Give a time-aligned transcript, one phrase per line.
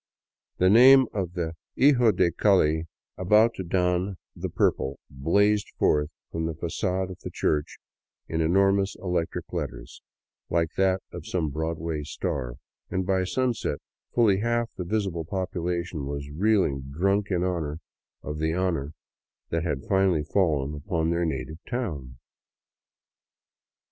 [0.57, 2.87] The name of the" hi jo de Cali"
[3.19, 7.77] about to don the purple blazed forth from the fagade of the church
[8.27, 10.01] in enormous electric letters,
[10.49, 12.55] like that of some Broadway star,
[12.89, 13.77] and by sunset
[14.15, 17.79] fully half the visible population was reeling drunk in honor
[18.23, 18.93] of the honor
[19.51, 22.17] that had fallen upon their native town.